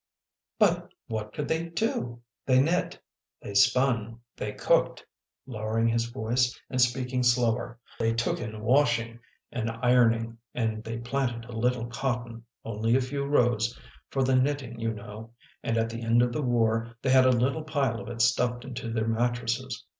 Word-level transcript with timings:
"But 0.57 0.91
what 1.09 1.31
could 1.31 1.47
they 1.47 1.65
do? 1.69 2.21
""They 2.47 2.59
knit, 2.59 2.99
they 3.39 3.53
spun, 3.53 4.19
they 4.35 4.51
cooked," 4.51 5.05
lowering 5.45 5.87
his 5.89 6.05
voice 6.05 6.59
and 6.71 6.81
speaking 6.81 7.21
slower," 7.21 7.77
they 7.99 8.11
took 8.15 8.39
in 8.39 8.61
washing 8.61 9.19
and 9.51 9.69
ironing 9.69 10.39
and 10.55 10.83
they 10.83 10.97
planted 10.97 11.45
a 11.45 11.55
little 11.55 11.85
cotton, 11.85 12.43
only 12.65 12.95
a 12.95 13.01
few 13.01 13.25
rows, 13.25 13.79
for 14.09 14.23
the 14.23 14.35
knitting, 14.35 14.79
you 14.79 14.91
know, 14.91 15.33
and 15.61 15.77
at 15.77 15.91
the 15.91 16.01
end 16.01 16.23
of 16.23 16.33
the 16.33 16.41
war 16.41 16.97
they 17.03 17.11
had 17.11 17.27
a 17.27 17.31
little 17.31 17.61
pile 17.61 17.99
of 18.01 18.07
it 18.07 18.23
stuffed 18.23 18.65
into 18.65 18.89
their 18.91 19.07
mattresses. 19.07 19.85